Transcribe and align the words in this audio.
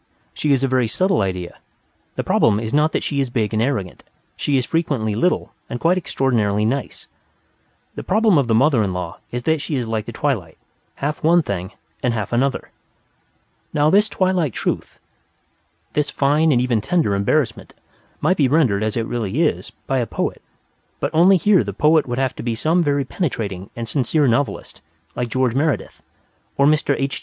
She 0.33 0.51
is 0.51 0.63
a 0.63 0.67
very 0.67 0.87
subtle 0.87 1.21
idea. 1.21 1.59
The 2.15 2.23
problem 2.23 2.59
is 2.59 2.73
not 2.73 2.91
that 2.91 3.03
she 3.03 3.19
is 3.21 3.29
big 3.29 3.53
and 3.53 3.61
arrogant; 3.61 4.03
she 4.35 4.57
is 4.57 4.65
frequently 4.65 5.13
little 5.13 5.53
and 5.69 5.79
quite 5.79 5.95
extraordinarily 5.95 6.65
nice. 6.65 7.05
The 7.93 8.01
problem 8.01 8.39
of 8.39 8.47
the 8.47 8.55
mother 8.55 8.81
in 8.81 8.93
law 8.93 9.19
is 9.31 9.43
that 9.43 9.61
she 9.61 9.75
is 9.75 9.85
like 9.87 10.07
the 10.07 10.11
twilight: 10.11 10.57
half 10.95 11.23
one 11.23 11.43
thing 11.43 11.73
and 12.01 12.15
half 12.15 12.33
another. 12.33 12.71
Now, 13.75 13.91
this 13.91 14.09
twilight 14.09 14.53
truth, 14.53 14.97
this 15.93 16.09
fine 16.09 16.51
and 16.51 16.59
even 16.59 16.81
tender 16.81 17.13
embarrassment, 17.13 17.75
might 18.21 18.37
be 18.37 18.47
rendered, 18.47 18.81
as 18.81 18.97
it 18.97 19.05
really 19.05 19.43
is, 19.43 19.69
by 19.85 19.99
a 19.99 20.07
poet, 20.07 20.41
only 21.13 21.37
here 21.37 21.63
the 21.63 21.73
poet 21.77 22.07
would 22.07 22.17
have 22.17 22.35
to 22.37 22.41
be 22.41 22.55
some 22.55 22.81
very 22.81 23.05
penetrating 23.05 23.69
and 23.75 23.87
sincere 23.87 24.27
novelist, 24.27 24.81
like 25.15 25.29
George 25.29 25.53
Meredith, 25.53 26.01
or 26.57 26.65
Mr. 26.65 26.95
H. 26.97 27.19